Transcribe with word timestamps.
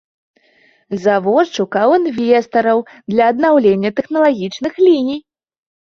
Завод 1.03 1.51
шукаў 1.57 1.89
інвестараў 1.99 2.77
для 3.15 3.23
абнаўлення 3.35 3.89
тэхналагічных 4.01 4.73
ліній. 4.87 5.19